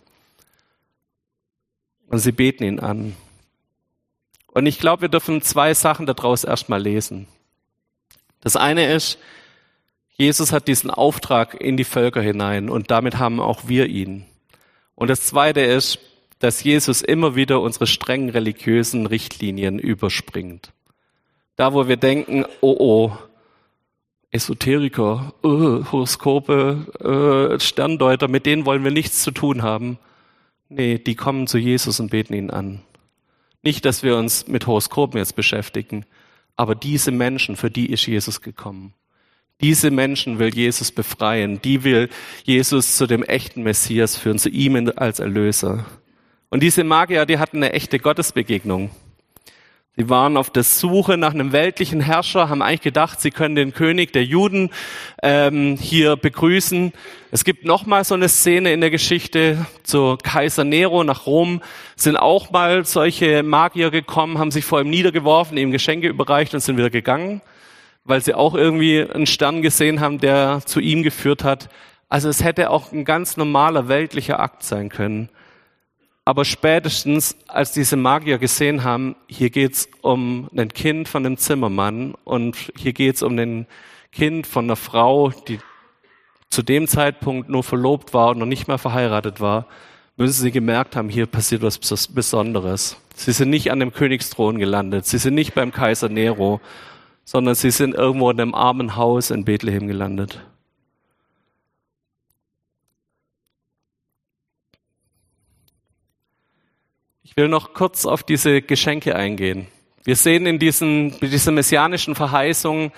[2.07, 3.15] Und sie beten ihn an.
[4.47, 7.27] Und ich glaube, wir dürfen zwei Sachen daraus erstmal lesen.
[8.41, 9.17] Das eine ist,
[10.17, 14.25] Jesus hat diesen Auftrag in die Völker hinein und damit haben auch wir ihn.
[14.95, 15.99] Und das zweite ist,
[16.39, 20.71] dass Jesus immer wieder unsere strengen religiösen Richtlinien überspringt.
[21.55, 23.17] Da, wo wir denken, oh oh,
[24.31, 29.97] Esoteriker, uh, Horoskope, uh, Sterndeuter, mit denen wollen wir nichts zu tun haben.
[30.69, 32.81] Nee, die kommen zu Jesus und beten ihn an.
[33.63, 36.05] Nicht, dass wir uns mit Horoskopen jetzt beschäftigen,
[36.57, 38.93] aber diese Menschen, für die ist Jesus gekommen.
[39.61, 41.61] Diese Menschen will Jesus befreien.
[41.61, 42.09] Die will
[42.43, 45.85] Jesus zu dem echten Messias führen, zu ihm als Erlöser.
[46.49, 48.91] Und diese Magier, die hatten eine echte Gottesbegegnung.
[49.99, 53.73] Sie waren auf der Suche nach einem weltlichen Herrscher, haben eigentlich gedacht, sie können den
[53.73, 54.69] König der Juden
[55.23, 56.93] ähm, hier begrüßen.
[57.31, 61.63] Es gibt noch mal so eine Szene in der Geschichte zu Kaiser Nero nach Rom.
[61.95, 66.59] Sind auch mal solche Magier gekommen, haben sich vor ihm niedergeworfen, ihm Geschenke überreicht und
[66.59, 67.41] sind wieder gegangen,
[68.05, 71.69] weil sie auch irgendwie einen Stern gesehen haben, der zu ihm geführt hat.
[72.07, 75.29] Also es hätte auch ein ganz normaler weltlicher Akt sein können.
[76.27, 82.15] Aber spätestens, als diese Magier gesehen haben, hier geht's um ein Kind von einem Zimmermann
[82.25, 83.65] und hier geht's um ein
[84.11, 85.59] Kind von einer Frau, die
[86.49, 89.67] zu dem Zeitpunkt nur verlobt war und noch nicht mal verheiratet war,
[90.17, 92.97] müssen sie gemerkt haben, hier passiert was Besonderes.
[93.15, 96.59] Sie sind nicht an dem Königsthron gelandet, sie sind nicht beim Kaiser Nero,
[97.23, 100.41] sondern sie sind irgendwo in einem armen Haus in Bethlehem gelandet.
[107.37, 109.67] Ich will noch kurz auf diese Geschenke eingehen.
[110.03, 112.91] Wir sehen in diesen, dieser messianischen Verheißung,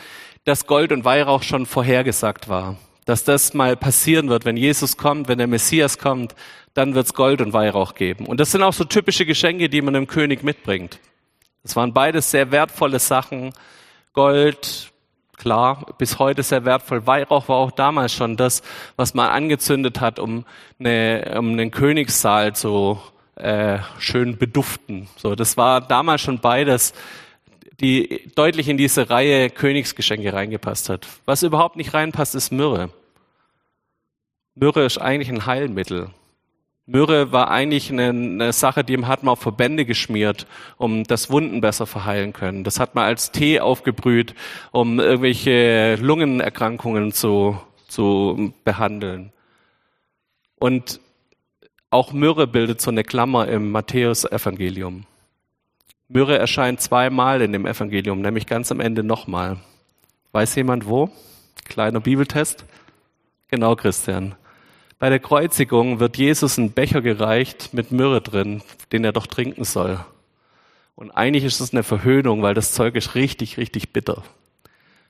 [0.45, 2.77] dass Gold und Weihrauch schon vorhergesagt war.
[3.03, 6.35] Dass das mal passieren wird, wenn Jesus kommt, wenn der Messias kommt,
[6.73, 8.27] dann wird es Gold und Weihrauch geben.
[8.27, 11.01] Und das sind auch so typische Geschenke, die man dem König mitbringt.
[11.63, 13.51] Das waren beides sehr wertvolle Sachen.
[14.13, 14.93] Gold,
[15.35, 17.05] klar, bis heute sehr wertvoll.
[17.05, 18.61] Weihrauch war auch damals schon das,
[18.95, 20.45] was man angezündet hat, um,
[20.79, 23.01] eine, um einen Königssaal zu
[23.39, 25.07] äh, schön beduften.
[25.15, 26.93] So, das war damals schon beides,
[27.79, 31.07] die deutlich in diese Reihe Königsgeschenke reingepasst hat.
[31.25, 32.89] Was überhaupt nicht reinpasst, ist Myrrhe.
[34.55, 36.09] Myrrhe ist eigentlich ein Heilmittel.
[36.85, 40.47] Myrrhe war eigentlich eine, eine, Sache, die hat man auf Verbände geschmiert,
[40.77, 42.63] um das Wunden besser verheilen können.
[42.63, 44.33] Das hat man als Tee aufgebrüht,
[44.71, 49.31] um irgendwelche Lungenerkrankungen zu, zu behandeln.
[50.59, 50.99] Und
[51.89, 55.05] auch Myrrhe bildet so eine Klammer im Matthäus-Evangelium.
[56.07, 59.57] Myrrhe erscheint zweimal in dem Evangelium, nämlich ganz am Ende nochmal.
[60.31, 61.09] Weiß jemand wo?
[61.65, 62.65] Kleiner Bibeltest.
[63.47, 64.35] Genau, Christian.
[64.99, 69.63] Bei der Kreuzigung wird Jesus ein Becher gereicht mit Myrrhe drin, den er doch trinken
[69.63, 69.99] soll.
[70.95, 74.23] Und eigentlich ist es eine Verhöhnung, weil das Zeug ist richtig, richtig bitter.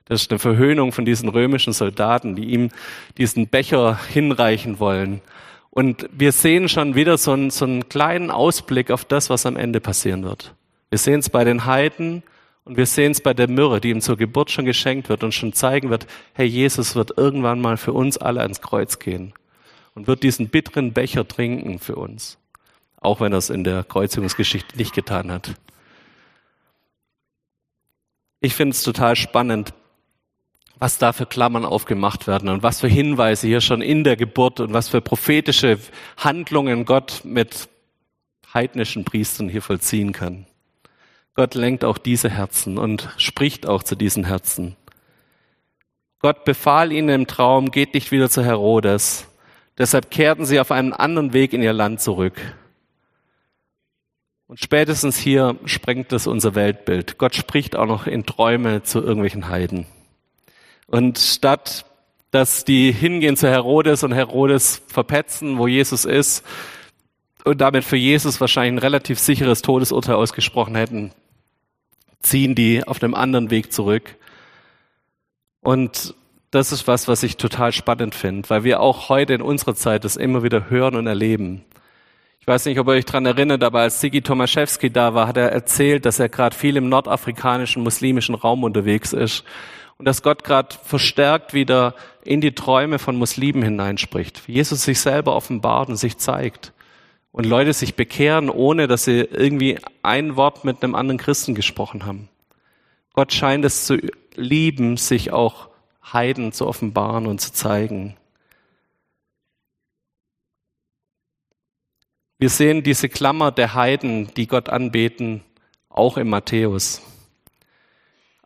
[0.04, 2.70] Das ist eine Verhöhnung von diesen römischen Soldaten, die ihm
[3.18, 5.20] diesen Becher hinreichen wollen.
[5.70, 9.56] Und wir sehen schon wieder so einen, so einen kleinen Ausblick auf das, was am
[9.56, 10.54] Ende passieren wird.
[10.90, 12.24] Wir sehen es bei den Heiden
[12.64, 15.32] und wir sehen es bei der Myrrhe, die ihm zur Geburt schon geschenkt wird und
[15.32, 19.32] schon zeigen wird, hey, Jesus wird irgendwann mal für uns alle ans Kreuz gehen
[19.94, 22.38] und wird diesen bitteren Becher trinken für uns.
[23.00, 25.54] Auch wenn er es in der Kreuzigungsgeschichte nicht getan hat.
[28.40, 29.72] Ich finde es total spannend,
[30.80, 34.60] was da für Klammern aufgemacht werden und was für Hinweise hier schon in der Geburt
[34.60, 35.78] und was für prophetische
[36.16, 37.68] Handlungen Gott mit
[38.52, 40.46] heidnischen Priestern hier vollziehen kann.
[41.34, 44.74] Gott lenkt auch diese Herzen und spricht auch zu diesen Herzen.
[46.18, 49.28] Gott befahl ihnen im Traum, geht nicht wieder zu Herodes.
[49.76, 52.40] Deshalb kehrten sie auf einen anderen Weg in ihr Land zurück.
[54.46, 57.18] Und spätestens hier sprengt es unser Weltbild.
[57.18, 59.86] Gott spricht auch noch in Träume zu irgendwelchen Heiden.
[60.90, 61.84] Und statt
[62.30, 66.44] dass die hingehen zu Herodes und Herodes verpetzen, wo Jesus ist,
[67.44, 71.10] und damit für Jesus wahrscheinlich ein relativ sicheres Todesurteil ausgesprochen hätten,
[72.20, 74.16] ziehen die auf einem anderen Weg zurück.
[75.62, 76.14] Und
[76.50, 80.04] das ist was, was ich total spannend finde, weil wir auch heute in unserer Zeit
[80.04, 81.64] das immer wieder hören und erleben.
[82.40, 85.38] Ich weiß nicht, ob ihr euch daran erinnert, aber als Sigi Tomaszewski da war, hat
[85.38, 89.44] er erzählt, dass er gerade viel im nordafrikanischen muslimischen Raum unterwegs ist
[90.00, 91.94] und dass Gott gerade verstärkt wieder
[92.24, 94.40] in die Träume von Muslimen hineinspricht.
[94.46, 96.72] Jesus sich selber offenbart und sich zeigt
[97.32, 102.06] und Leute sich bekehren, ohne dass sie irgendwie ein Wort mit einem anderen Christen gesprochen
[102.06, 102.30] haben.
[103.12, 103.98] Gott scheint es zu
[104.36, 105.68] lieben, sich auch
[106.02, 108.16] Heiden zu offenbaren und zu zeigen.
[112.38, 115.44] Wir sehen diese Klammer der Heiden, die Gott anbeten,
[115.90, 117.02] auch im Matthäus.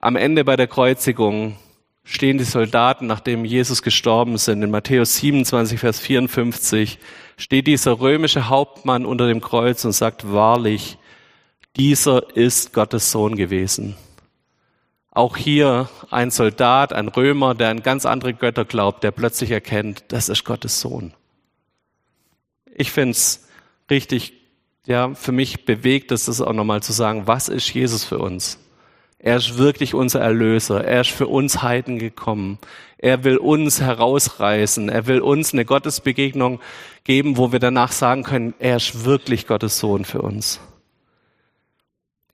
[0.04, 1.56] Am Ende bei der Kreuzigung
[2.04, 4.62] stehen die Soldaten, nachdem Jesus gestorben sind.
[4.62, 6.98] In Matthäus 27, Vers 54
[7.38, 10.98] steht dieser römische Hauptmann unter dem Kreuz und sagt wahrlich,
[11.76, 13.96] dieser ist Gottes Sohn gewesen.
[15.10, 20.04] Auch hier ein Soldat, ein Römer, der an ganz andere Götter glaubt, der plötzlich erkennt,
[20.08, 21.14] das ist Gottes Sohn.
[22.74, 23.48] Ich finde es
[23.88, 24.34] richtig,
[24.84, 28.58] ja, für mich bewegt es das auch nochmal zu sagen, was ist Jesus für uns?
[29.24, 30.84] Er ist wirklich unser Erlöser.
[30.84, 32.58] Er ist für uns Heiden gekommen.
[32.98, 34.90] Er will uns herausreißen.
[34.90, 36.60] Er will uns eine Gottesbegegnung
[37.04, 40.60] geben, wo wir danach sagen können, er ist wirklich Gottes Sohn für uns.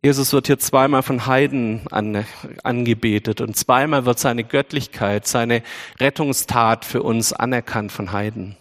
[0.03, 2.25] Jesus wird hier zweimal von Heiden an,
[2.65, 5.63] angebetet und zweimal wird seine Göttlichkeit, seine
[6.01, 8.57] Rettungstat für uns anerkannt von Heiden.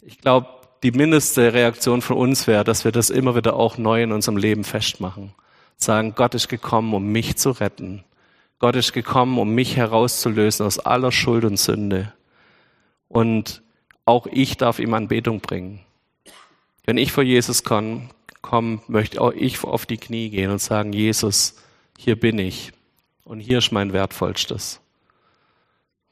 [0.00, 0.48] Ich glaube,
[0.82, 4.38] die mindeste Reaktion von uns wäre, dass wir das immer wieder auch neu in unserem
[4.38, 5.34] Leben festmachen
[5.78, 8.04] sagen, Gott ist gekommen, um mich zu retten.
[8.58, 12.12] Gott ist gekommen, um mich herauszulösen aus aller Schuld und Sünde.
[13.08, 13.62] Und
[14.04, 15.80] auch ich darf ihm Anbetung bringen.
[16.84, 18.08] Wenn ich vor Jesus komme,
[18.42, 21.56] komm, möchte auch ich auf die Knie gehen und sagen, Jesus,
[21.96, 22.72] hier bin ich
[23.24, 24.80] und hier ist mein Wertvollstes.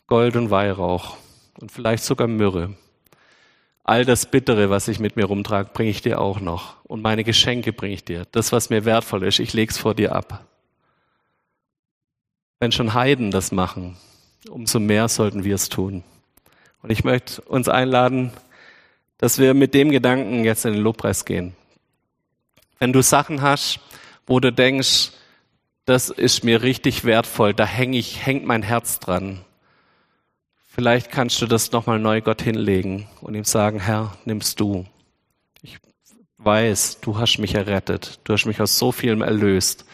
[0.07, 1.17] Gold und Weihrauch
[1.61, 2.77] und vielleicht sogar Myrrhe.
[3.89, 6.75] All das Bittere, was ich mit mir rumtrage, bringe ich dir auch noch.
[6.83, 8.27] Und meine Geschenke bringe ich dir.
[8.33, 10.45] Das, was mir wertvoll ist, ich leg's vor dir ab.
[12.59, 13.97] Wenn schon Heiden das machen,
[14.51, 16.03] umso mehr sollten wir es tun.
[16.83, 18.33] Und ich möchte uns einladen,
[19.19, 21.55] dass wir mit dem Gedanken jetzt in den Lobpreis gehen.
[22.81, 23.79] Wenn du Sachen hast,
[24.27, 25.13] wo du denkst,
[25.85, 29.45] das ist mir richtig wertvoll, da hänge ich, hängt mein Herz dran,
[30.77, 34.85] Vielleicht kannst du das nochmal neu Gott hinlegen und ihm sagen, Herr, nimmst du.
[35.63, 35.79] Ich
[36.37, 38.21] weiß, du hast mich errettet.
[38.25, 39.87] Du hast mich aus so vielem erlöst.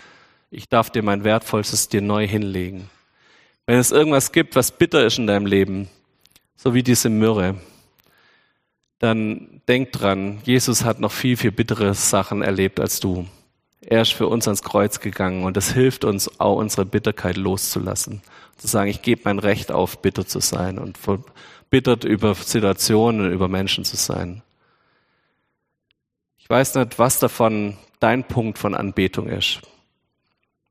[0.50, 2.90] Ich darf dir mein Wertvollstes dir neu hinlegen.
[3.64, 5.88] Wenn es irgendwas gibt, was bitter ist in deinem Leben,
[6.56, 7.60] so wie diese Myrrhe,
[8.98, 13.28] dann denk dran, Jesus hat noch viel, viel bittere Sachen erlebt als du.
[13.84, 18.22] Er ist für uns ans Kreuz gegangen und es hilft uns auch unsere Bitterkeit loszulassen
[18.62, 23.48] zu sagen, ich gebe mein Recht auf, bitter zu sein und verbittert über Situationen, über
[23.48, 24.42] Menschen zu sein.
[26.38, 29.60] Ich weiß nicht, was davon dein Punkt von Anbetung ist.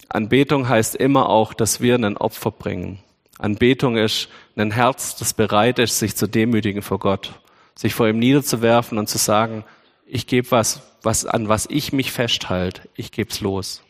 [0.07, 2.99] Anbetung heißt immer auch, dass wir ein Opfer bringen.
[3.37, 7.41] Anbetung ist ein Herz, das bereit ist, sich zu demütigen vor Gott,
[7.75, 9.65] sich vor ihm niederzuwerfen und zu sagen,
[10.13, 13.81] ich gebe was, was, an was ich mich festhalte, ich gebe es los.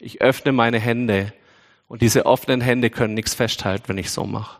[0.00, 1.32] Ich öffne meine Hände
[1.86, 4.58] und diese offenen Hände können nichts festhalten, wenn ich so mache.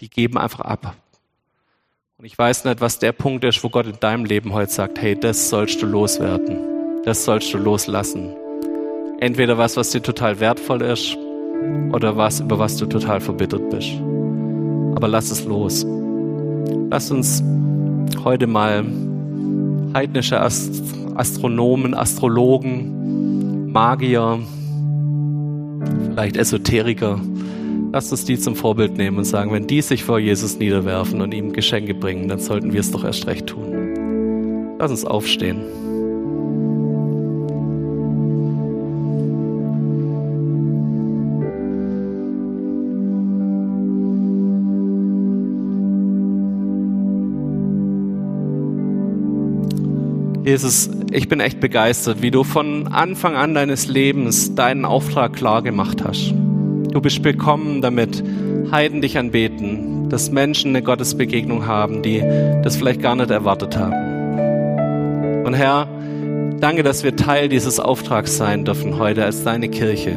[0.00, 0.94] Die geben einfach ab.
[2.18, 5.00] Und ich weiß nicht, was der Punkt ist, wo Gott in deinem Leben heute sagt,
[5.00, 7.02] hey, das sollst du loswerden.
[7.04, 8.36] Das sollst du loslassen.
[9.20, 11.16] Entweder was, was dir total wertvoll ist,
[11.92, 13.92] oder was, über was du total verbittert bist.
[14.96, 15.86] Aber lass es los.
[16.90, 17.42] Lass uns
[18.22, 18.84] heute mal
[19.94, 24.40] heidnische Astronomen, Astrologen, Magier,
[26.10, 27.20] vielleicht Esoteriker,
[27.92, 31.32] lasst uns die zum Vorbild nehmen und sagen, wenn die sich vor Jesus niederwerfen und
[31.34, 34.76] ihm Geschenke bringen, dann sollten wir es doch erst recht tun.
[34.78, 35.60] Lass uns aufstehen.
[50.44, 55.62] Jesus, ich bin echt begeistert, wie du von Anfang an deines Lebens deinen Auftrag klar
[55.62, 56.34] gemacht hast.
[56.90, 58.24] Du bist bekommen damit,
[58.72, 62.20] Heiden dich anbeten, dass Menschen eine Gottesbegegnung haben, die
[62.62, 65.44] das vielleicht gar nicht erwartet haben.
[65.44, 65.86] Und Herr,
[66.58, 70.16] danke, dass wir Teil dieses Auftrags sein dürfen heute als deine Kirche.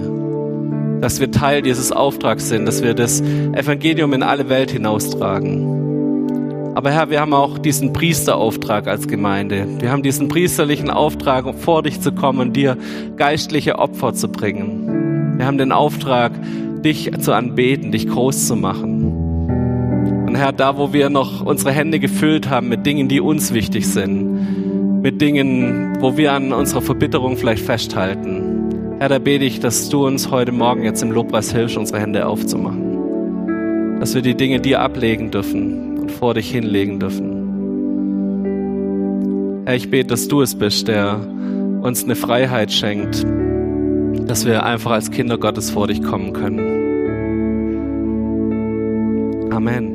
[1.02, 5.75] Dass wir Teil dieses Auftrags sind, dass wir das Evangelium in alle Welt hinaustragen.
[6.76, 9.66] Aber Herr, wir haben auch diesen Priesterauftrag als Gemeinde.
[9.80, 12.78] Wir haben diesen priesterlichen Auftrag, um vor dich zu kommen dir
[13.16, 15.38] geistliche Opfer zu bringen.
[15.38, 16.34] Wir haben den Auftrag,
[16.84, 20.26] dich zu anbeten, dich groß zu machen.
[20.28, 23.88] Und Herr, da wo wir noch unsere Hände gefüllt haben mit Dingen, die uns wichtig
[23.88, 29.88] sind, mit Dingen, wo wir an unserer Verbitterung vielleicht festhalten, Herr, da bete ich, dass
[29.88, 34.00] du uns heute Morgen jetzt im Lobpreis hilfst, unsere Hände aufzumachen.
[34.02, 37.46] Dass wir die Dinge dir ablegen dürfen, vor dich hinlegen dürfen.
[39.66, 41.20] Herr, ich bete, dass du es bist, der
[41.82, 43.26] uns eine Freiheit schenkt,
[44.28, 46.76] dass wir einfach als Kinder Gottes vor dich kommen können.
[49.52, 49.95] Amen.